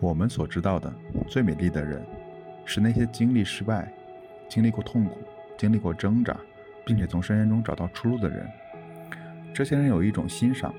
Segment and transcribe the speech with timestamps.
[0.00, 0.92] 我们所知道的
[1.26, 2.04] 最美丽的人，
[2.64, 3.90] 是那些经历失败、
[4.48, 5.18] 经历过痛苦、
[5.56, 6.36] 经历过挣扎，
[6.84, 8.46] 并且从深渊中找到出路的人。
[9.54, 10.74] 这些人有一种欣赏、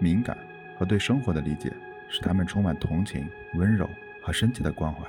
[0.00, 0.36] 敏感
[0.76, 1.72] 和对生活的理解，
[2.08, 3.88] 使他们充满同情、温柔
[4.22, 5.00] 和深切的关怀。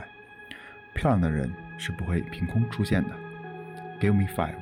[0.93, 3.09] 漂亮的人是不会凭空出现的。
[4.00, 4.54] Give me five。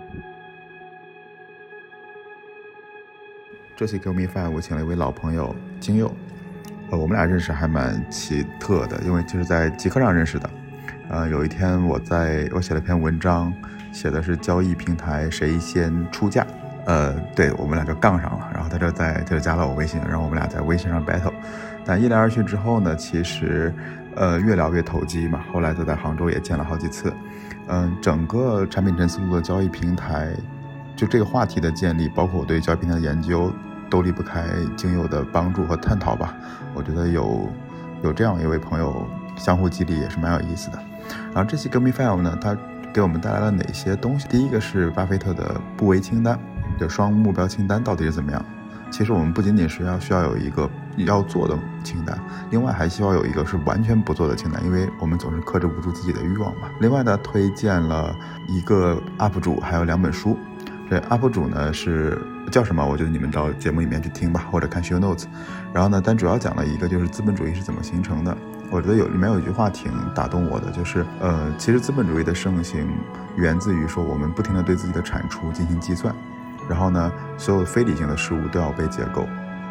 [3.76, 6.10] 这期 Give me five，我请了一位老朋友金佑。
[6.92, 10.50] 呃，我们俩认识还蛮奇特的，因为就是在极客上认识的。
[11.10, 13.54] 呃，有一天我在我写了篇文章，
[13.92, 16.46] 写的是交易平台谁先出价。
[16.86, 21.34] 呃，对我们俩就杠上了，然后他就在他就加了我微信，然后我们俩在微信上 battle。
[21.84, 23.74] 但一来二去之后呢，其实
[24.16, 25.44] 呃越聊越投机嘛。
[25.52, 27.12] 后来就在杭州也见了好几次。
[27.68, 30.30] 嗯，整个产品陈思路的交易平台，
[30.96, 33.52] 就这个话题的建立，包括我对交易平台的研究。
[33.90, 36.34] 都离不开精友的帮助和探讨吧。
[36.74, 37.50] 我觉得有
[38.04, 40.80] 有这样一位朋友相互激励也是蛮有意思的。
[41.34, 42.58] 然后这期 Give Me Five 呢，它
[42.94, 44.28] 给我们带来了哪些东西？
[44.28, 46.40] 第一个是巴菲特的不为清单，
[46.80, 48.44] 就双目标清单到底是怎么样？
[48.92, 52.18] 其实我们不仅仅是要需要有一个要做的清单，
[52.52, 56.70] 另外还希望有一个是完全不做的清单，因为我们总是克制不住自己的欲望嘛。
[56.80, 58.16] 另外呢，推荐了
[58.48, 60.38] 一个 UP 主，还有两本书。
[60.90, 62.18] 这 UP 主呢是
[62.52, 62.86] 叫什么？
[62.86, 65.26] 我觉得你们到节目里面去听吧，或者看 show notes。
[65.74, 68.36] 然后呢，但主要讲了一个就是资本主义是怎么形成的。
[68.72, 72.88] 我觉得有里面有一句话挺打动我的，就是呃，其实资本主义的盛行
[73.36, 76.14] 源自于说我们不停的对自己的产出进行计算，
[76.68, 79.28] 然后呢，所有非理性的事物都要被结构，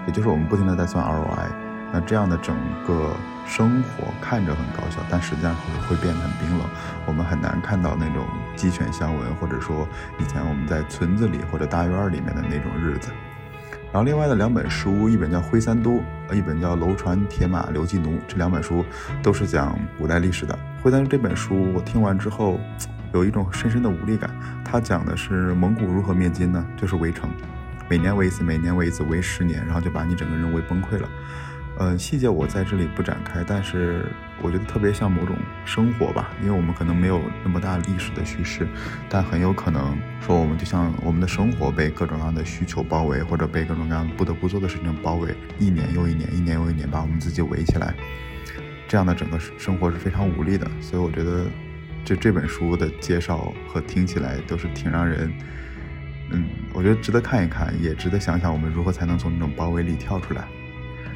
[0.06, 1.73] 也就是我们不停的在算 ROI。
[1.94, 5.62] 那这样的整个生活看着很高效，但实际上会
[5.94, 6.66] 会变得很冰冷。
[7.06, 9.86] 我们很难看到那种鸡犬相闻，或者说
[10.18, 13.12] 以前我们在村子里或者大院里面的那种日子。
[13.92, 16.02] 然后另外的两本书，一本叫《灰三都》，
[16.34, 18.10] 一本叫《楼船铁马刘季奴》。
[18.26, 18.84] 这两本书
[19.22, 20.52] 都是讲古代历史的。
[20.82, 22.58] 《灰三都》这本书我听完之后，
[23.12, 24.28] 有一种深深的无力感。
[24.64, 26.66] 它讲的是蒙古如何灭金呢？
[26.76, 27.30] 就是围城，
[27.88, 31.08] 每年围一次，每年围一次，围十年，然后就把你整个人围崩溃了。
[31.76, 34.06] 嗯，细节我在这里不展开，但是
[34.40, 38.68] 我觉得特别像某种生活吧，因为我们可能没有那么大历史的叙事，
[39.08, 47.92] 但很有可能说我们就像我们的生活被各种各样的需求包围，或者被各种各样不得不做的事情包围，一年又一年，一年又一年把我们自己围起来，
[48.86, 50.70] 这样的整个生活是非常无力的。
[50.80, 51.46] 所以我觉得，
[52.04, 55.32] 就这本书的介绍和听起来都是挺让人，
[56.30, 60.44] 嗯，我觉得值得看一看，也值得想想我们如何才能从这种包围里跳出来。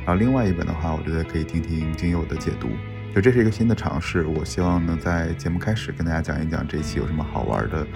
[0.09, 2.71] 然后另外一本的话，我觉得可以听听精友的解读，
[3.15, 4.25] 就这是一个新的尝试。
[4.25, 7.87] 我希望能在节目开始跟大家讲一讲这一期有什么好玩的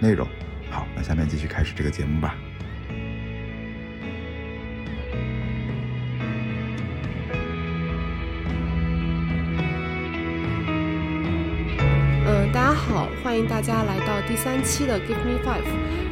[0.00, 0.26] 内容。
[0.68, 2.34] 好，那下面继续开始这个节目吧。
[12.26, 15.62] 嗯，大家好，欢迎大家来到第三期的 Give Me Five。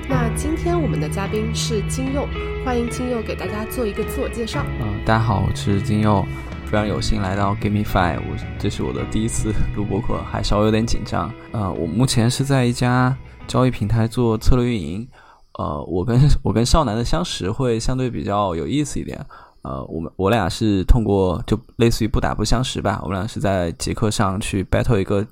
[0.09, 2.29] 那今天我们的嘉宾是金佑。
[2.65, 4.65] 欢迎金佑给大家做一个自我介绍。
[5.09, 6.23] 大家好，我是金佑，
[6.67, 11.33] 非常有幸来到 Give Me Five，我这是我的第一次录播课，还稍微有点紧张。
[11.51, 13.17] 呃，我目前是在一家
[13.47, 15.09] 交易平台做策略运营。
[15.55, 19.19] 呃，我跟 我跟少南的相识会相对比较有意思一点。
[19.63, 25.27] 呃，我们我俩是通过就类似于不打不相识吧，我们俩是在极客上去 battle 一个。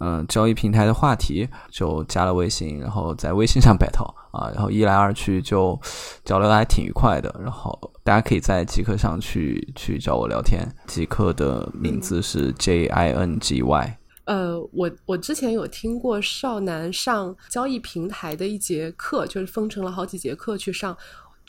[0.00, 5.78] 嗯，交易平台的话题就加了微信，然后在微信上 battle 啊，然后一来二去就
[6.24, 7.34] 交流的还挺愉快的。
[7.38, 13.96] 然后大家可以在极客上去去找我聊天，极客的名字是 J I N G Y。
[14.24, 20.96] 呃，我我之前有听过少男上交易平台的一节课，就是分成了好几节课去上。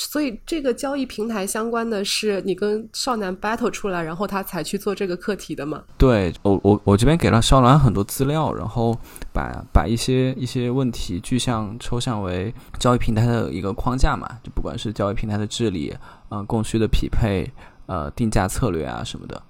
[0.09, 5.83] 所以这个交易平台相关的是你跟少男 battle 出来，然后他才去做这个课题的吗？
[5.97, 8.97] 对我我我这边给了少男很多资料，然后
[9.31, 15.95] 把把一些一些问题具象抽象为交易平台的一个框架嘛，就不管是交易平台的治理，
[16.29, 17.49] 呃，供需的匹配，
[17.85, 19.41] 呃，定价策略啊什么的。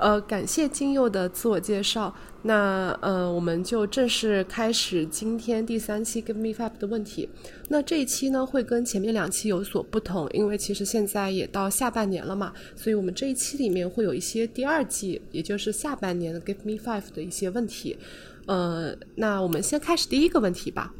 [0.00, 2.14] 呃，感谢金佑的自我介绍。
[2.42, 7.28] 那呃，我们就正式开始今天第三期 Give Me Five 的问题。
[7.68, 17.98] 那这一期呢，会跟前面两期有所不同，因为其实现在也到下半年了嘛，所以我们这一期里面会有一些第二季，也就是下半年的 Give Me Five 的一些问题。
[18.46, 20.94] 呃，那我们先开始第一个问题吧。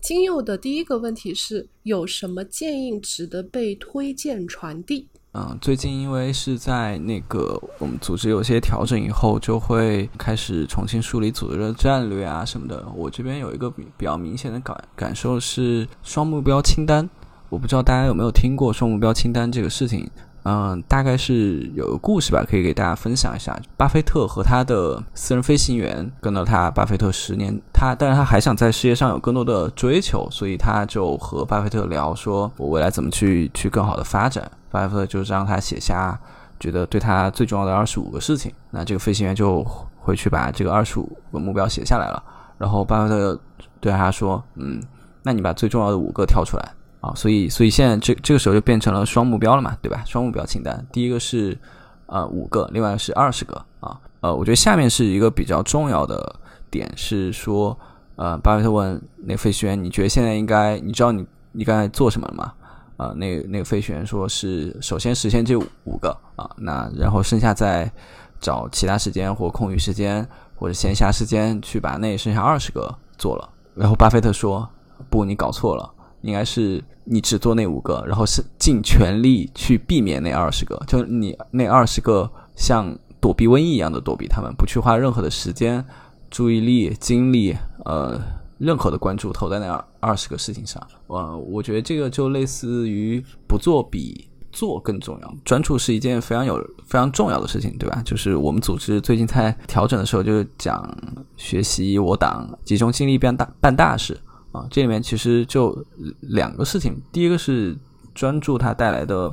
[0.00, 5.08] 金佑的第一个问题是有什么建议值得被推荐传递？
[5.36, 12.86] 嗯，最近因为是在那个我们组织有些调整以后，就会开始重新梳理组织的战略啊什么的。
[12.94, 17.10] 我这边有一个比比较明显的感感受是双目标清单。
[17.48, 20.08] 我不知道大家有没有听过双目标清单这个事情。
[20.44, 23.58] 嗯，大概是有个故事吧，可以给大家分享一下。
[23.78, 34.50] 巴菲特和他的私人飞行员跟了他，巴菲特十年，他但是他还想在事业上有更多的追求，所以他就和巴菲特聊，说我未来怎么去去更好的发展。
[34.70, 36.20] 巴菲特就是让他写下
[36.60, 39.64] 觉得对他最重要的二十五个事情，那这个飞行员就
[39.98, 42.22] 回去把这个二十五个目标写下来了。
[42.58, 43.40] 然后巴菲特
[43.80, 44.78] 对他说：“嗯，
[45.22, 46.72] 那你把最重要的五个挑出来。”
[47.04, 50.02] 啊，所以所以现在这这个时候就变成了双目标了嘛，对吧？
[50.06, 51.58] 双目标清单，第一个是
[52.06, 54.00] 呃五个，另外是二十个啊。
[54.20, 56.34] 呃，我觉得下面是一个比较重要的
[56.70, 57.78] 点是说，
[58.16, 62.52] 呃，巴菲特问那个飞行员，你觉得现在应该，你知道你你刚才做什么了吗？
[62.96, 67.92] 啊，那那个飞行员说是首先实现这五个啊，那然后剩下再
[68.40, 73.46] 找其他时间或空余时间或者闲暇时间去把那剩下二十个做了。
[73.74, 74.66] 然后巴菲特说，
[75.10, 75.90] 不，你搞错了。
[76.24, 85.84] 应该是你只做那五个，然后是尽全力去避免那二十个，就你那二十个像躲避瘟疫一样的躲避他们，不去花任何的时间、
[86.30, 87.54] 注意力、精力，
[87.84, 88.20] 呃，
[88.58, 90.82] 任何的关注投在那二二十个事情上。
[91.08, 96.56] 呃，我觉得这个就类似于不做比做更重要，专注是一件非常有
[96.86, 98.00] 非常重要的事情，对吧？
[98.04, 100.96] 就是我们组织最近在调整的时候，就是讲
[101.36, 104.18] 学习我党，集中精力办大办大事。
[104.54, 105.76] 啊，这里面其实就
[106.20, 107.76] 两个事情，第一个是
[108.14, 109.28] 专注它带来的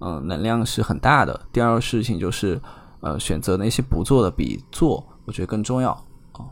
[0.00, 2.60] 嗯能量是很大的，第二个事情就是
[3.00, 5.92] 呃选择那些不做的比做我觉得更重要
[6.32, 6.44] 啊。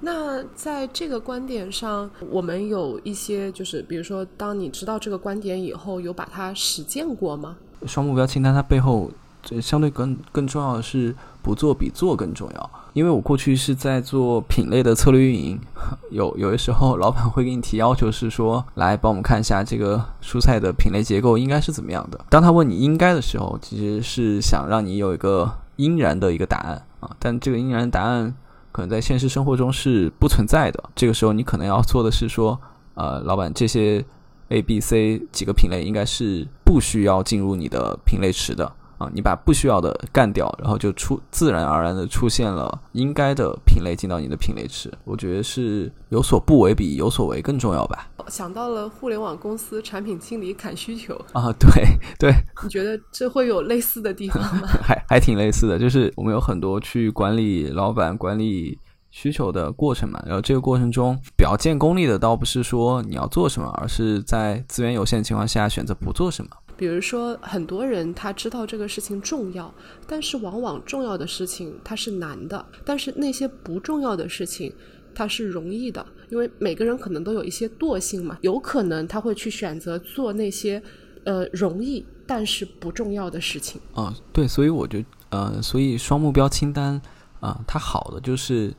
[0.00, 7.58] 那在这个观点上，我们有一些就是比如说，当你知道这个观点以后，有把它实践过吗？
[7.86, 9.10] 双目标清单它背后。
[9.42, 12.70] 这相对更更重要的是，不做比做更重要。
[12.92, 15.60] 因为我过去是在做品类的策略运营，
[16.10, 22.24] 有有的时候老板会给你提要求，是说来帮我们看一下这个蔬菜的品类结构应该是怎么样的。
[22.28, 27.10] 当他问你应该的时候，其实是想让你有一个应然的一个答案啊。
[27.18, 28.34] 但这个应然答案
[28.72, 30.82] 可能在现实生活中是不存在的。
[30.94, 32.60] 这个时候你可能要做的是说，
[32.94, 34.04] 呃，老板这些
[34.48, 38.72] A、B、C 几个品类应该是不需要进入你的品类池的。
[39.00, 44.92] 啊，你把不需要的干掉，然后就出自然而然的出现了应该的品类进到你的品类池。
[45.04, 48.10] 我觉得是有所不为比有所为更重要吧。
[48.28, 51.70] 想到了互联网公司产品经理砍需求啊，对
[52.18, 52.30] 对。
[52.62, 54.68] 你觉得这会有类似的地方吗？
[54.84, 58.78] 还还挺类似的，就是我们有很多去管理老板管理
[59.10, 60.22] 需求的过程嘛。
[60.26, 66.50] 然后这个过程中表见功力的，倒不是说你要做什么，而是在资源有限的情况下选择不做什么。
[66.80, 69.70] 比如说，很多人他知道这个事情重要，
[70.06, 74.72] 但是往往重要的事情它是难的，但是那些不重要的事情
[75.14, 80.82] 它是容易的，因为每个人可能都有一些惰性嘛，有可能他会去选择做那些
[81.24, 83.78] 呃容易但是不重要的事情。
[83.92, 86.98] 啊，对，所以我就呃，所以双目标清单
[87.40, 88.74] 啊，它好的就是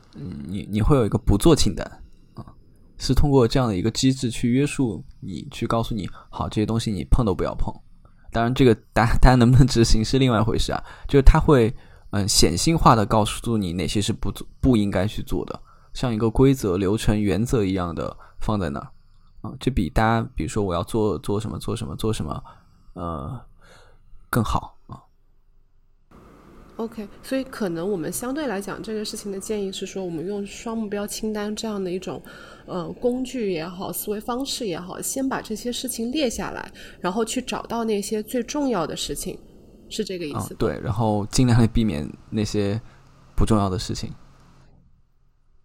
[0.48, 1.86] 你你会有一个不做清单
[2.34, 2.44] 啊，
[2.98, 7.72] 是通过这样的一个机制去约束你，去告诉你，好，这些东西你碰都不要碰。
[8.32, 10.82] 当然，这个大大家能不能执行是另外一回事啊。
[11.06, 11.72] 就是它会
[12.10, 15.60] 嗯显性化的告诉你哪些是不做不应该去做的，
[15.92, 18.88] 像一个规则、流程、原则一样的放在那儿
[19.42, 22.42] 啊，就比大家比如说我要做做什么做什么做什么
[22.94, 23.40] 呃
[24.30, 24.71] 更好。
[26.82, 32.20] OK，所以可能我们相对来讲，这个事情的建议是说，我们用双目标清单这样的一种，
[32.66, 39.38] 呃，工具也好，思维方式也好，先把这些事情列下来，然后去找到那些最重要的事情，
[39.88, 40.54] 是这个意思。
[40.56, 42.80] 对，然后尽量的避免那些
[43.36, 44.12] 不重要的事情，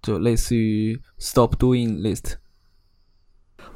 [0.04, 2.36] 就类似于 stop doing list。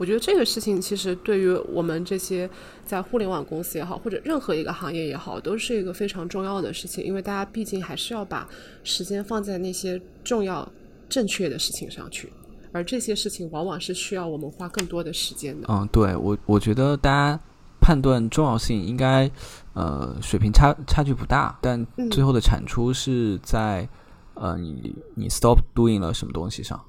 [0.01, 2.49] 我觉得这个事情其实对于我们这些
[2.83, 8.49] 在互联网公司也好，或者任何一个行业也好，都是一个非常重要的事情，因为大家毕竟还是要把
[8.83, 10.67] 时间放在那些重要、
[11.07, 12.33] 正确的事情上去，
[12.71, 15.67] 而这些事情往往是需要我们花更多的时间的。
[15.69, 17.39] 嗯，对我，我觉得大家
[17.79, 19.29] 判断重要性应该，
[19.75, 23.87] 呃，水平差差距不大，但最后的产出是在
[24.33, 26.83] 呃，你你 stop doing 了什么东西上。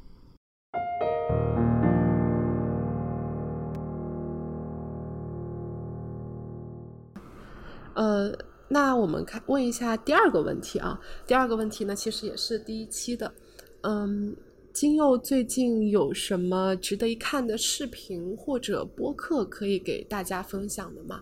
[7.94, 8.32] 呃，
[8.68, 10.98] 那我们看问一下第二个问题啊。
[11.26, 13.32] 第二个问题呢，其实也是第一期的。
[13.82, 14.34] 嗯，
[14.72, 21.20] 金佑最近有什么值得一看的视频或者播客可以给大家分享的吗？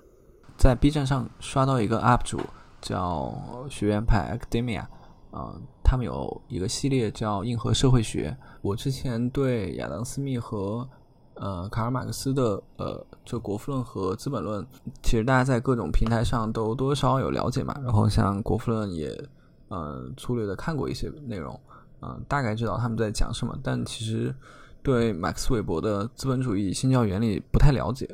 [0.56, 2.38] 在 B 站上刷到一个 UP 主
[2.80, 4.86] 叫学院派 Academia，
[5.32, 8.36] 嗯，他们有一个系列叫硬核社会学。
[8.60, 10.86] 我之前对亚当斯密和
[11.40, 14.62] 呃，卡尔马克思的呃，就《国富论》和《资本论》，
[15.02, 17.74] 其实大家在各种平台上都多少少有了解嘛。
[17.82, 19.08] 然后像《国富论》也
[19.68, 21.58] 呃粗略的看过一些内容，
[22.02, 24.34] 嗯，大概知道他们在讲什么，但其实
[24.82, 28.06] 对马克思韦伯的资本主义新教原理不太了解。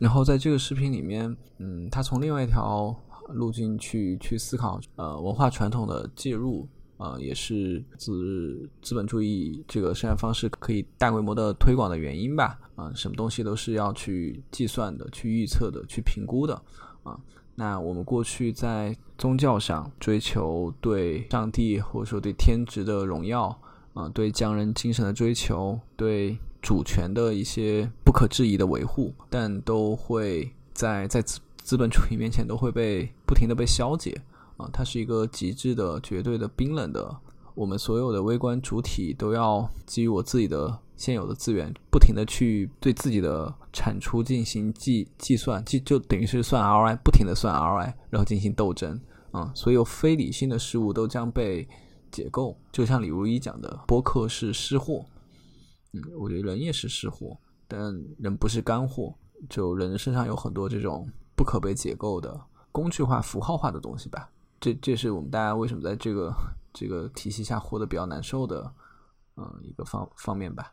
[0.00, 2.96] 然后在这个视频里面，嗯，他从另外一条
[3.28, 6.66] 路径去去思考，呃，文化传统的介入。
[7.00, 12.58] 啊，也是资资本主义这个生产方式可以大规模的推广的原因吧。
[12.76, 16.54] 啊，什么东西都是要去计算的、去预测的、去评估的。
[17.02, 17.18] 啊，
[17.54, 23.58] 那我们过去在宗教上追求对上帝或者说对天职的荣耀，
[23.94, 34.20] 啊，对匠人精神的追求，对主权的一些不可质疑的维护，但都会在在资资本主义面前都会被不停的被消解。
[34.60, 37.16] 啊，它是一个极致的、绝对的、冰冷的。
[37.54, 48.98] 我们所有的微观主体都要基于我自己的现有的资源，不停的去对自己的产出进行计计算，计就等于是算 ROI，不停的算 ROI，然后进行斗争。
[49.32, 51.68] 啊，所有非理性的事物都将被
[52.10, 52.56] 解构。
[52.72, 55.04] 就像李如一讲的，播客是湿货。
[55.92, 57.36] 嗯，我觉得人也是湿货，
[57.68, 57.80] 但
[58.18, 59.14] 人不是干货。
[59.48, 62.40] 就人身上有很多这种不可被解构的
[62.72, 64.30] 工具化、符号化的东西吧。
[64.60, 66.30] 这这是我们大家为什么在这个
[66.72, 68.70] 这个体系下活得比较难受的，
[69.36, 70.70] 嗯，一个方方面吧。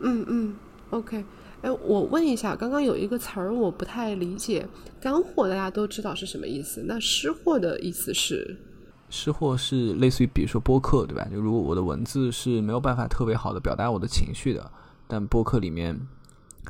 [0.00, 0.56] 嗯嗯
[0.88, 1.22] ，OK，
[1.60, 4.66] 哎，我问一下，刚刚有一个词儿我不太理解，
[4.98, 8.58] 干货大家都知道是什么意思，那湿货的意思是？
[9.10, 11.28] 湿货是类似于比如说播客对吧？
[11.30, 14.72] 就如果我的文字是没有办法特别好的表达我的情绪的，
[15.06, 15.94] 但播客里面，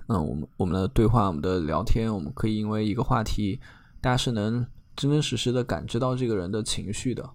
[0.08, 3.60] 嗯，我们我们的对话、我们的聊天，我们可以因为一个话题，
[4.00, 4.66] 大家是能。
[4.96, 7.30] 真真实实的感知到这个人的情绪的。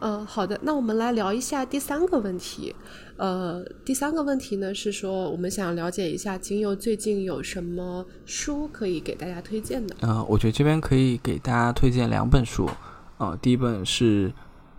[0.00, 2.72] 嗯，好的，那我们来聊一下第三个问题。
[3.16, 9.96] 呃，第三个问题呢是说，我们想了解一下金佑最近有什么书可以给大家推荐的。
[10.02, 12.70] 嗯，我觉得这边可以给大家推荐两本书。
[13.16, 14.32] 呃，第一本是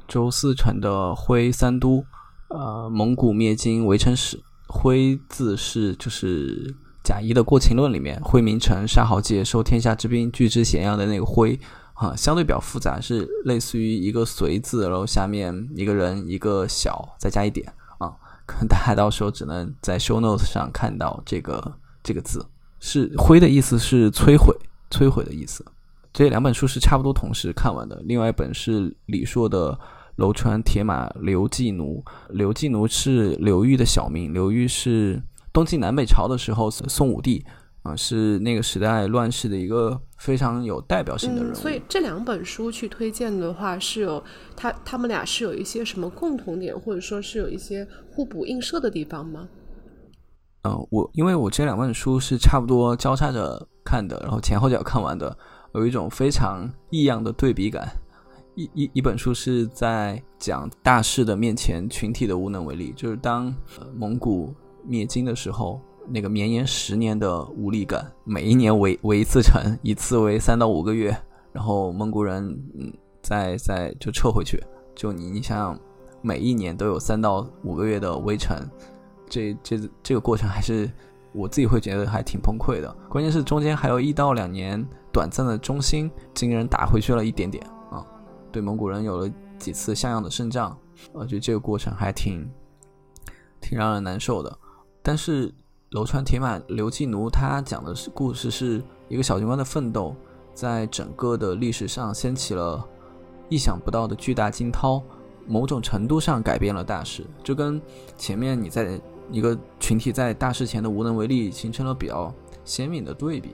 [0.08, 1.98] 周思成的《徽三都》，
[2.48, 4.40] 呃，蒙古灭金围城史。
[4.70, 6.74] 徽字是就是。
[7.10, 11.60] 贾谊的《过秦论》里面，徽名臣，杀豪杰，收天下之兵，拒之咸阳的那个徽，
[11.96, 17.66] 啊，相对比较复杂，是类似于一个随字，然后下面一个人，一个小，再加一点，
[17.98, 18.14] 啊，
[18.46, 21.74] 可能大家到时候只能在 show notes 上看到这个
[22.04, 22.46] 这个字，
[22.80, 24.56] 是徽的意思是摧毁，
[24.92, 25.66] 摧毁的意思。
[26.14, 28.00] 这两本书是差不多同时看完的。
[28.06, 29.74] 另外一本是李硕的
[30.18, 35.20] 《楼船铁马刘季奴》，刘季奴是刘裕的小名，刘裕是。
[35.60, 37.46] 东晋南北朝的时候，宋武帝
[37.84, 41.54] 啊是那个时代乱世的一个非常有代表性的人物。
[41.54, 44.24] 所以这两本书去推荐的话，是有
[44.56, 49.50] 他他们俩是有一些什么共同点，或者说是有一些互补映射的地方吗？
[50.62, 55.38] 嗯，我因为我这两本书是差不多交叉着看的，然后前后脚看完的，
[55.74, 57.86] 有一种非常异样的对比感。
[58.56, 63.54] 一一一本书是在讲大势的面前群体的无能为力，就是当
[63.94, 64.56] 蒙古。
[64.90, 71.16] 灭金的时候，那个绵延十年的无力感，每一年围围一次城，一次围三到五个月，
[71.54, 72.44] 然后蒙古人
[72.76, 72.92] 嗯
[73.22, 74.60] 再再就撤回去，
[74.96, 75.80] 就你你想想，
[76.24, 78.58] 每一年都有三到五个月的围城，
[79.30, 80.92] 这这这个过程还是
[81.32, 82.92] 我自己会觉得还挺崩溃的。
[83.08, 88.04] 关键是中间还有一到两年短暂的中心，金人打回去了一点点啊，
[88.52, 90.76] 对蒙古人有了几次像样的胜仗，
[91.14, 92.50] 我觉得这个过程还挺
[93.62, 94.58] 挺让人难受的。
[95.02, 95.52] 但是
[95.92, 100.16] 楼川铁马刘季奴他讲的是故事，是一个小军官的奋斗，
[100.54, 102.86] 在整个的历史上掀起了
[103.50, 105.02] 意想不到的巨大惊涛，
[105.48, 107.82] 某种程度上改变了大事，就跟
[108.18, 109.02] 前面你在
[109.32, 113.52] 一个群体在大事前的无能为力形成了比较鲜明的对比。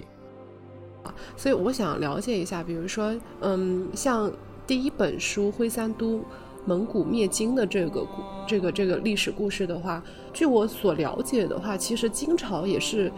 [1.37, 4.31] 所以我想了解一下，比如说，嗯，像
[4.65, 6.17] 第一本书《徽三都》。
[6.65, 10.03] 蒙古灭金的这个故，这个这个历史故事的话，
[10.33, 13.11] 据我所了解的话，其实金朝也是，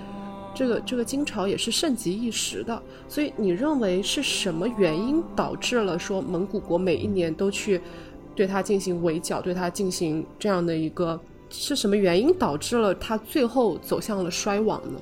[0.53, 2.81] 这个这个金朝也是盛极一时的。
[3.07, 7.81] 所以你认为是什么原因导致了说蒙古国每一年都去
[8.35, 14.99] 对它进行围剿，对它进行这样的一个是什么原因导致了它最后走向了衰亡呢？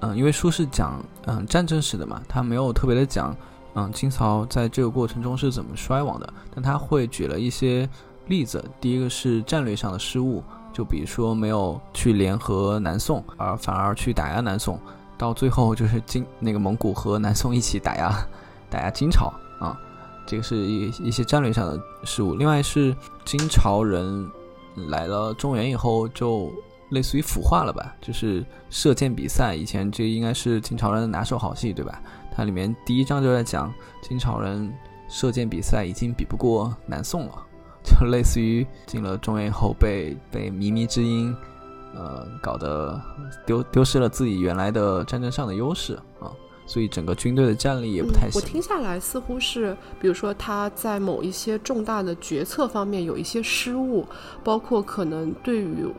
[0.00, 3.36] 嗯，因为书是讲嗯战争史的嘛，它没有特别的讲。
[3.74, 6.32] 嗯，清朝在这个过程中是怎么衰亡的？
[6.54, 7.88] 但他会举了一些
[8.26, 8.64] 例子。
[8.80, 14.80] 第一个是战略上的失误，就比如说没有去联合南宋，而反而去打压南宋，
[15.16, 18.12] 到最后就是金那个蒙古和南宋一起打压
[18.68, 19.78] 打压金朝啊。
[20.26, 22.34] 这个是一一些战略上的失误。
[22.34, 22.94] 另外是
[23.24, 24.28] 金朝人
[24.88, 26.52] 来了中原以后，就
[26.90, 29.54] 类似于腐化了吧，就是射箭比赛。
[29.54, 32.02] 以前这应该是金朝人的拿手好戏，对吧？
[32.38, 34.72] 它里面第一章就在讲金朝人
[35.08, 37.32] 射箭比赛已经比不过南宋了，
[37.82, 41.34] 就类似于进了中原以后被被靡靡之音，
[41.96, 43.02] 呃，搞得
[43.44, 46.30] 丢丢失了自己原来的战争上的优势啊。
[46.64, 48.40] 所以整个军队的战力也不太行。
[48.40, 54.06] 我听下来似乎是，比如说他在某一些重大的决策方面有一些失误，
[54.44, 55.92] 包括可能对于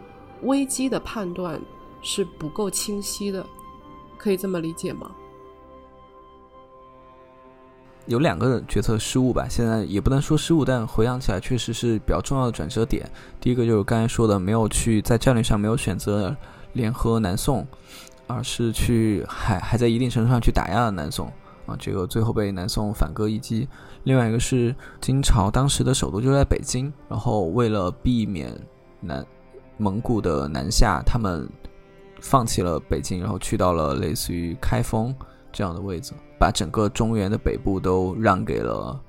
[0.44, 1.60] 危机的判断
[2.02, 3.46] 是不够清晰的，
[4.18, 5.12] 可以这么理解吗？
[8.10, 13.10] 有两个决策失误吧，现在也不能说失误，但回想起来确实是比较重要的转折点。
[13.40, 16.36] 第一个就是刚才说的，没有去在战略上没有选择
[16.74, 17.66] 联合南宋。
[18.32, 21.26] 而是去还 还在一定程度上去打压了南宋
[21.66, 23.68] 啊，这个最后被南宋反戈一击。
[24.04, 28.56] 另外一个是金朝当时的首都就在北京，然后为了避免
[29.02, 29.26] 南
[29.78, 31.50] 蒙古的南下，他们
[32.22, 35.12] 放弃了北京，然后去到了类似于开封
[35.52, 39.00] 这样的位置，把整个中原的北部都让给了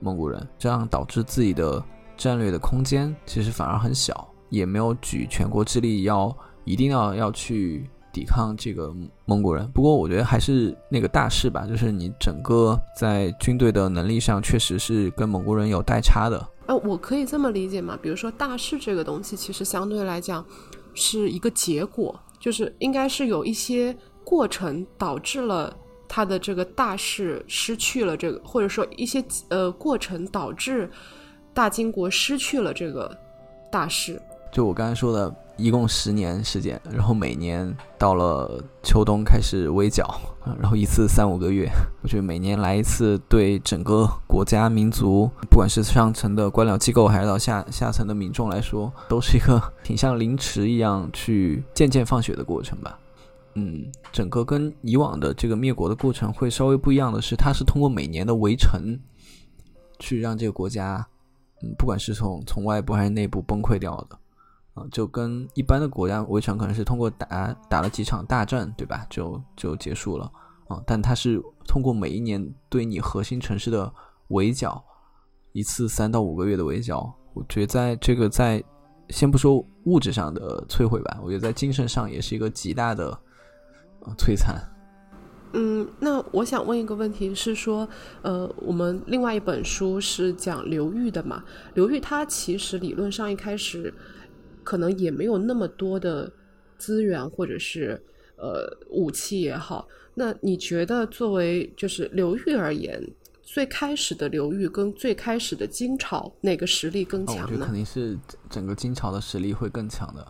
[0.00, 1.82] 蒙古人，这样导致自己的
[2.16, 7.88] 战略的空间其实反而很小，也没有举全国之力要一定要要去。
[8.10, 8.92] 抵抗这个
[9.26, 16.44] 蒙古人，不过我觉得还是那个大势吧，就是你整个在军队的能力上，确实是跟蒙古人有代差的。
[16.66, 17.96] 呃，我可以这么理解吗？
[18.02, 20.44] 比如说大势这个东西，其实相对来讲
[20.94, 25.76] 是一个结果，就是应该是有一些过程导致了
[26.08, 30.90] 他的这个大势失去了这个，或者说一些呃过程导致
[31.52, 33.16] 大金国失去了这个
[33.70, 34.20] 大势。
[34.50, 35.34] 就我刚才说的。
[35.60, 40.08] 一共十年时间，然后每年到了秋冬开始围剿，
[40.60, 41.68] 然后一次三五个月。
[42.00, 52.96] 我觉得每年来一次，对整个国家民族，不管是上层的官僚机构，还是到下下层的民众来说，都是一个挺像凌迟一样去渐渐放血的过程吧。
[53.58, 58.96] 嗯，整个跟以往的这个灭国的过程会稍微不一样的是，它是通过每年的围城，
[59.98, 61.04] 去让这个国家，
[61.62, 64.16] 嗯，不管是从从外部还是内部崩溃掉的。
[64.74, 69.04] 啊就跟一般的国家围城可能是通过打打了几场大战，对吧？
[69.10, 70.30] 就就结束了
[70.68, 70.80] 啊。
[70.86, 73.92] 但它是通过每一年对你核心城市的
[74.28, 74.80] 围剿，
[75.52, 77.12] 一次三到五个月的围剿。
[77.34, 78.62] 我觉得在这个在
[79.08, 83.18] 先不说物质上的摧毁吧，我觉得在精神上也是一个极大的
[84.16, 84.56] 摧残。
[85.52, 87.88] 嗯，那我想问一个问题是说，
[88.22, 91.44] 呃，我们另外一本书是讲刘裕的嘛？
[91.74, 93.92] 刘裕他其实理论上一开始。
[94.64, 96.30] 可能也没有那么多的
[96.76, 97.98] 资源，或者是
[98.36, 99.88] 呃武器也好。
[100.12, 103.02] 那你觉得作为就是刘裕而言，
[103.42, 107.42] 最开始的刘裕跟最开始的金朝哪个实力更强呢？
[107.46, 108.18] 我觉得肯定是
[108.50, 110.22] 整个金朝的实力会更强的。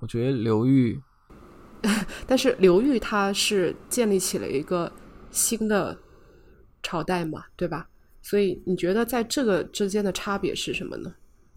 [0.00, 0.98] 我觉得刘裕，
[2.26, 4.90] 但是刘裕他是建立起了一个
[5.30, 5.96] 新的
[6.82, 7.88] 朝代嘛，对吧？
[8.22, 11.14] 所以你觉得在这个之间的差别是什么呢？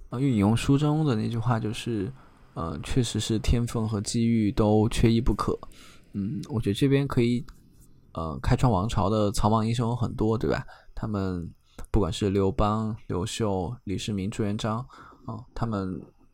[0.09, 2.11] 啊，引用书中的那句话就是，
[2.53, 5.57] 呃，确实是天分和机遇都缺一不可。
[6.13, 7.45] 嗯，我觉得这边可以，
[8.13, 10.63] 呃，开创王朝的草莽英雄很多，对吧？
[10.95, 11.49] 他们
[11.91, 14.79] 不管是刘邦、刘秀、李世民、朱元璋，
[15.25, 15.89] 啊，他们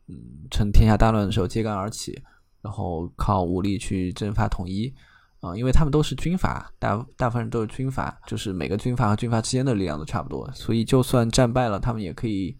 [0.08, 0.16] 嗯，
[0.50, 2.18] 趁天下大乱的时候揭竿而起，
[2.66, 4.92] 然后靠武力去征伐统一，
[5.40, 12.56] 啊，因为他们都是军阀，大大部分人都是军阀，就是每个军阀和军阀之间的力量都差不多，所以就算战败了，他们也可以。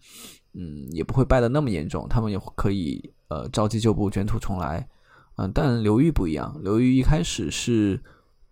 [0.59, 4.89] 嗯，也不会败得那么严重，他们也可以呃召集旧部卷土重来，
[5.35, 8.01] 嗯，但刘裕不一样，刘裕一开始是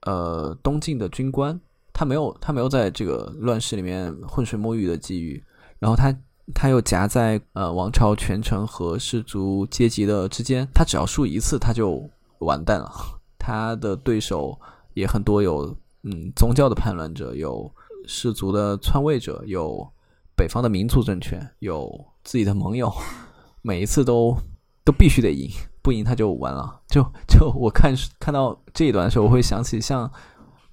[0.01, 1.59] 呃东晋的军官，
[1.91, 5.43] 他没有他没有在这个乱世里面浑水摸鱼的机遇，
[5.79, 6.15] 然后他
[6.53, 12.91] 他又夹在呃王朝权臣和氏族阶级的之间，他只要输一次他就完蛋了，
[13.39, 14.60] 他的对手
[14.93, 17.71] 也很多，有嗯宗教的叛乱者，有
[18.05, 19.89] 氏族的篡位者，有。
[20.38, 21.89] 北方的民族政权有
[22.25, 22.91] 自己的盟友，
[23.63, 24.36] 每一次都
[24.84, 25.49] 都必须得赢，
[25.81, 26.81] 不赢他就完了。
[26.89, 30.12] 就就我看看到这一段的时候，我会想起像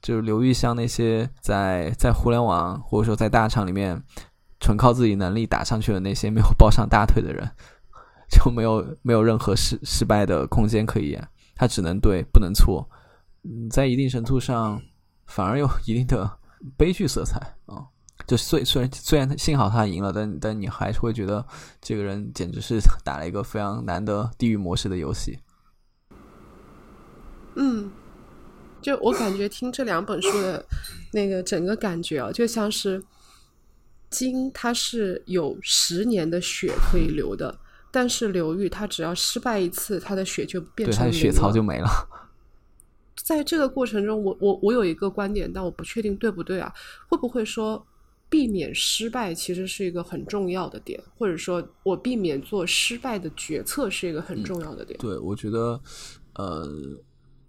[0.01, 4.03] 就是刘玉香那些在在互联网或者说在大厂里面
[4.63, 7.51] 纯靠自己能力打上去的那些没有抱上大腿的人，
[8.31, 11.23] 就没有没有任何失失败的空间可言，
[11.57, 12.89] 他只能对不能错。
[13.43, 14.81] 嗯，在一定程度上
[15.27, 16.39] 反而有一定的
[16.77, 17.85] 悲剧色彩啊。
[18.25, 21.45] 就虽虽然虽然幸好他赢了，但但你还是会觉得
[21.81, 25.41] 这个人简直是打了一个非常难的地狱模式的游戏。
[27.57, 27.91] 嗯，
[28.81, 30.65] 就我感觉听这两本书的
[31.13, 33.03] 那个整个感觉啊，就像是
[34.13, 37.59] 金它是有十年的血可以流的，
[37.91, 41.89] 但是刘玉他只要失败一次，他的血就变成他的血槽就没了。
[43.17, 46.73] 在这个过程中，我我我有一个观点，但我不确定对不对啊？
[47.09, 47.87] 会不会说
[48.29, 54.99] 避免失败其实是一个很重要的点，或者说我避免做失败的决策是一个很重要的点？
[54.99, 55.81] 对，我觉得，
[56.35, 56.67] 呃，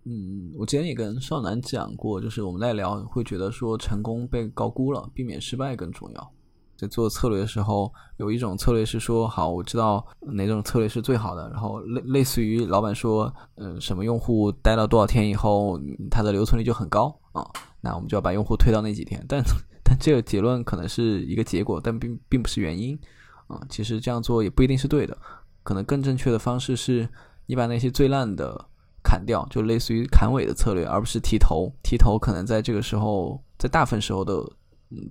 [0.03, 6.32] 嗯，我之前也跟少南讲过，就是我们在聊，会觉得说成功被高估了，避免失败更重要。
[6.75, 11.49] 在做策略的时候，有一种策略是说，好，我知道哪种策略是最好的。
[11.49, 17.45] 然后类类似于老板说，嗯，什么用户待了多少天以后，他的留存率就很高啊，
[17.81, 19.23] 那我们就要把用户推到那几天。
[19.27, 19.41] 但
[19.85, 22.99] 但这个结论可能是一个结果，但并并不是原因
[23.47, 23.61] 啊。
[23.69, 25.17] 其实这样做也不一定是对的，
[25.61, 27.07] 可能更正确的方式是
[27.45, 28.65] 你把那些最烂的
[29.03, 31.71] 砍掉，就类似于砍尾的策略，而不是提头。
[31.83, 34.49] 提头可能在这个时候，在大部分时候都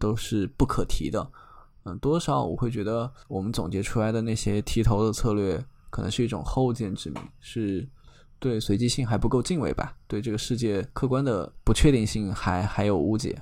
[0.01, 1.31] 都是不可提的。
[1.85, 7.89] 嗯，多少我会觉得我们总结出来的那些提头的策略，可能是一种后见之明，是
[8.39, 13.41] 对随机性还不够敬畏吧，对这个世界客观的不确定性还还有误解。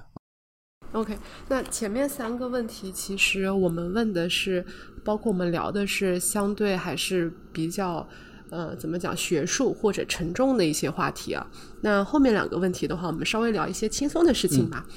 [0.92, 1.16] OK，
[1.48, 4.64] 那前面三个问题其实我们问的是，
[5.05, 8.05] 包括我们聊的是相对还是比较
[8.50, 11.46] 呃怎么讲学术或者沉重的一些话题啊。
[11.81, 14.85] 那后面两个问题的话，我们稍微聊一些轻松的事情吧。
[14.88, 14.94] 嗯，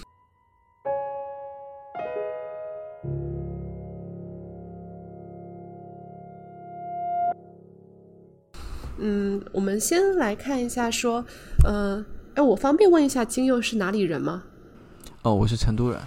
[9.52, 11.26] 我们先来看一下，说，
[11.66, 12.04] 呃，
[12.36, 14.44] 哎，我方便问一下，金佑是哪里人吗？
[15.24, 16.00] 哦，我是成都人。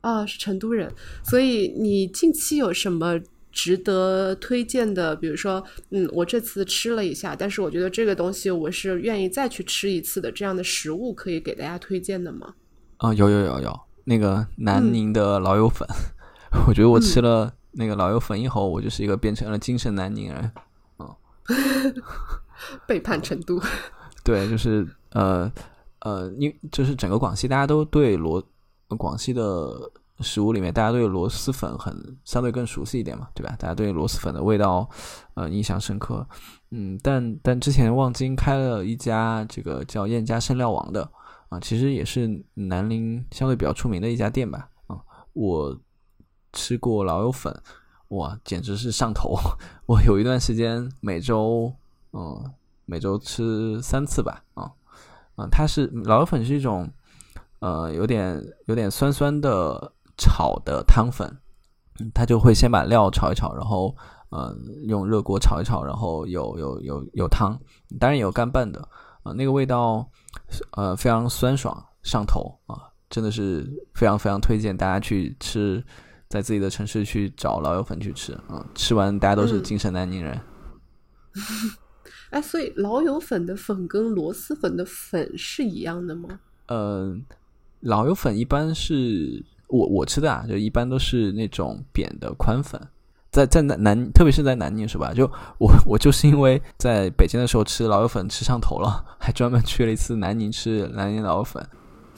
[0.00, 0.90] 啊，是成都人，
[1.22, 3.20] 所以你近期有什么
[3.52, 5.14] 值得推荐的？
[5.14, 12.54] 比如说，嗯，我这次吃了一下，但是我觉得这个东西我是愿意再去吃一次的，这样的食物可以给大家推荐的吗？
[12.96, 15.86] 啊，有有有有，那个南宁的老友粉，
[16.66, 20.50] 我觉得我吃了那个老友粉以后，我就是一个变成了精神南宁人。
[22.86, 23.60] 背叛成都，
[24.24, 25.50] 对，就是呃
[26.00, 28.42] 呃，因为就是整个广西，大家都对螺
[28.98, 33.54] 广西的食物里面，大家对螺蛳粉很相对更熟悉一点嘛，对吧？
[33.58, 34.88] 大家对螺蛳粉的味道
[35.34, 36.26] 呃印象深刻，
[36.70, 41.10] 嗯，但但之前望京开了一家这个叫燕家生料王的
[41.48, 45.00] 啊，其实也是南宁相对比较出名的一家店吧，啊，
[45.32, 45.80] 我
[46.52, 47.54] 吃过老友粉。
[48.10, 49.36] 哇，简直是上头！
[49.86, 51.72] 我有一段时间每周，
[52.12, 52.52] 嗯，
[52.84, 54.70] 每周吃三次吧，啊，
[55.36, 56.90] 啊，它是老友粉是一种，
[57.60, 61.38] 呃，有点有点酸酸的炒的汤粉，
[62.12, 63.94] 它就会先把料炒一炒，然后，
[64.30, 67.56] 嗯，用热锅炒一炒，然后有有有有汤，
[68.00, 68.80] 当然也有干拌的，
[69.22, 70.04] 啊，那个味道，
[70.72, 75.84] 呃，非常酸爽上头啊，真的是非常非常推荐大家去吃。
[76.30, 80.40] 在自己的城市去找老友粉去吃，啊，吃完大家都是精神南宁人。
[82.30, 86.28] 哎，所以老友粉的粉跟螺蛳粉的粉是一样的吗？
[86.66, 87.24] 嗯，
[87.80, 92.80] 老友粉一般是我我吃的啊，就一般都是那种扁的宽粉。
[93.32, 95.12] 在在南南，特别是在南宁是吧？
[95.12, 95.24] 就
[95.58, 101.68] 我我就是因为在北京的时候吃老友粉吃上头了，还专门去了一次南宁吃南宁老友粉。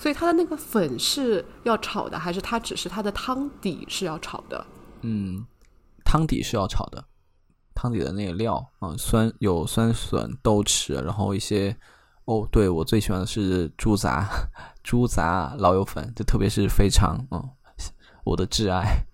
[0.02, 4.66] 所以它的那个粉是要炒的，还是它只是它的汤底是要炒的？
[5.02, 5.46] 嗯，
[6.04, 7.04] 汤底是要炒的，
[7.72, 11.76] 汤底的那个料啊，酸有酸笋、豆豉，然后一些
[12.24, 14.28] 哦，对我最喜欢的是猪杂，
[14.82, 17.50] 猪杂老友粉，就特别是肥肠，嗯，
[18.24, 19.06] 我的挚爱。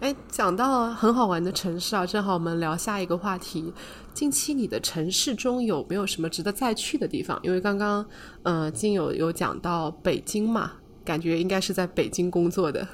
[0.00, 3.72] 哎，讲到很好玩的城市啊，正好我们聊下一个话题。
[4.12, 7.38] 近期你的城市中有没有什么值得再去的地方？
[7.42, 8.04] 因为刚刚，
[8.42, 10.72] 呃，金友有讲到北京嘛，
[11.04, 12.86] 感觉应该是在北京工作的。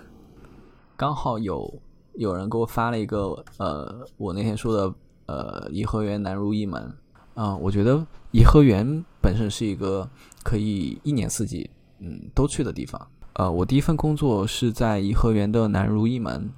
[0.96, 1.80] 刚好有
[2.14, 4.94] 有人给我发了一个，呃，我那天说的，
[5.26, 6.92] 呃，颐和园南如意门。
[7.36, 10.06] 嗯，我觉得颐和园本身是一个
[10.44, 13.00] 可以一年四季，嗯，都去的地方。
[13.34, 16.50] 呃，我第一份工作是在颐和园的南如意门。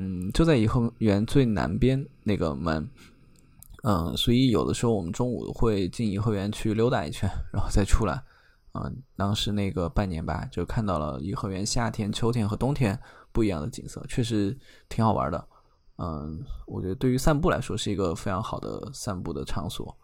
[0.00, 2.88] 嗯，就在颐和园最南边那个门，
[3.82, 8.22] 嗯，所以有的时候我们中午会进颐和园去溜达一圈，然后再出来。
[8.74, 12.96] 嗯，当时那个半年吧，就看到了颐和园夏天、秋天和冬天
[13.32, 14.56] 不一样的景色，确实
[14.88, 15.48] 挺好玩的。
[15.96, 19.96] 嗯，我觉得对于散步来说是一个非常好的散步的场所。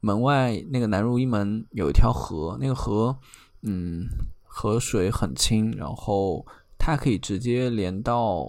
[0.00, 3.16] 门外那个南如意门有一条河，那个河，
[3.62, 4.06] 嗯，
[4.44, 6.44] 河水很清，然后
[6.76, 8.46] 它可以直接连到。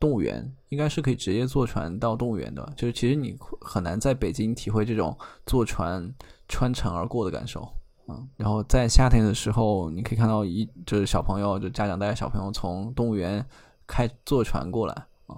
[0.00, 6.12] 动物园应该是可以直接坐船到动物园的，就是其实你很难在北京体会这种坐船
[6.48, 7.68] 穿城而过的感受。
[8.08, 13.44] 嗯，然后在夏天的时候，你可以看到一就是小朋友，就家长带着小朋友从动物园
[13.86, 14.94] 开坐船过来
[15.26, 15.36] 啊。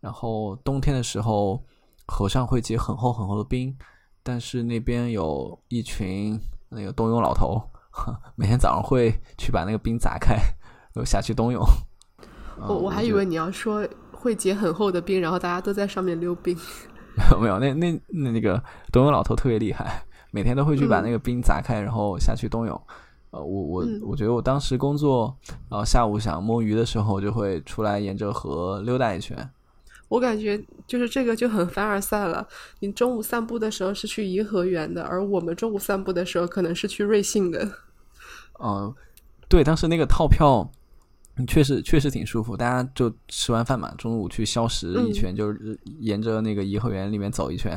[0.00, 1.64] 然后冬天的时候，
[2.06, 3.74] 河上会结很厚很厚的冰，
[4.24, 7.62] 但是那边有一群那个冬泳老头，
[8.34, 10.34] 每天早上会去把那个冰砸开，
[10.92, 11.62] 然后下去冬泳。
[12.68, 13.88] 我我还以为你要说
[14.20, 16.54] 会结很厚的冰，然后大家都在上面溜冰。
[17.16, 20.04] 没 有没有，那那那那个冬泳老头特别厉害。
[20.32, 22.80] 每天都会去把那个冰砸开，然后下去冬泳。
[23.30, 25.36] 呃，我我我觉得我当时工作，
[25.68, 29.36] 然后下午想摸鱼的时候，就会出来沿着河溜达一圈。
[30.08, 32.46] 我感觉就是这个就很凡尔赛了。
[32.78, 37.68] 你中午散步的时候是去颐和园的，而我们中午散步的时候可能是去瑞幸的。
[38.62, 38.94] 嗯，
[39.48, 40.70] 对，当时那个套票
[41.46, 47.76] 确实确实挺舒服，大家就吃完饭嘛，中午去消食一圈，就是沿着那个颐和园里面走一圈。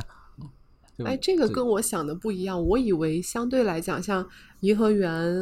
[1.05, 2.63] 哎，这个跟我想的不一样。
[2.63, 4.23] 我以为相对来讲，像
[4.59, 5.33] 颐和园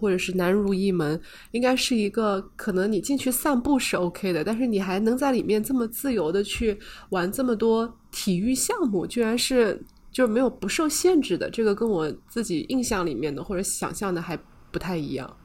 [0.00, 1.20] 或者是南如意门，
[1.52, 6.76] 应该是一个可能你进去散步是 OK 的，但是你还能在里面这么自由的去
[7.10, 11.48] 玩这么多体育项目，居然是就是没有不受限制的。
[11.48, 14.36] 这个跟我自己印象里面的或者想象的还
[14.72, 15.36] 不太一样。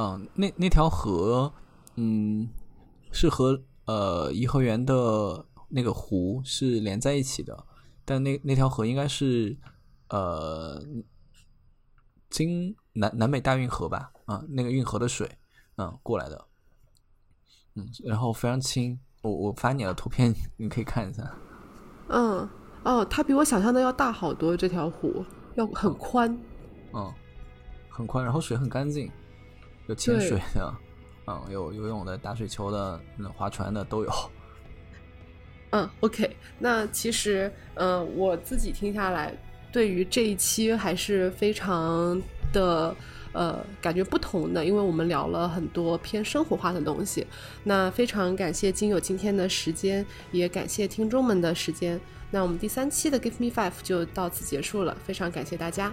[0.00, 1.52] 嗯，那那条河，
[1.96, 2.48] 嗯，
[3.10, 7.66] 是和呃颐和园的那个湖是连在一起的。
[8.04, 9.56] 但那那条河应该是，
[10.08, 10.82] 呃，
[12.30, 14.12] 经南南北大运河吧？
[14.24, 15.30] 啊，那个运河的水，
[15.76, 16.46] 嗯，过来的，
[17.74, 18.98] 嗯，然后非常轻。
[19.22, 21.34] 我我发你的图片，你可以看一下。
[22.08, 22.48] 嗯，
[22.84, 24.56] 哦，它比我想象的要大好多。
[24.56, 25.24] 这条湖
[25.56, 26.38] 要很宽，
[26.94, 27.12] 嗯，
[27.90, 29.10] 很宽，然后水很干净，
[29.88, 30.74] 有潜水的，
[31.26, 33.00] 嗯，有游泳的、打水球的、
[33.34, 34.10] 划船的都有。
[35.70, 39.34] 嗯，OK，那其实，嗯，我自己听下来，
[39.72, 42.20] 对于这一期还是非常
[42.52, 42.94] 的，
[43.32, 47.26] 呃，感觉不同的，因为我们聊了很多偏生活化的东西。
[47.64, 51.98] 那非常感谢金友今天的时间，也感谢听众们的时间。
[52.30, 55.92] 那我们第三期的 Give Me Five 就到此结束了，非常感谢大家。